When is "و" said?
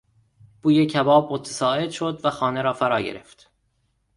2.23-2.29